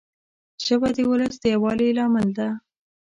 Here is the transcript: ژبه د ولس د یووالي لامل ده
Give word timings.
ژبه 0.65 0.89
د 0.97 0.99
ولس 1.11 1.35
د 1.39 1.43
یووالي 1.53 1.89
لامل 1.97 2.27
ده 2.37 2.47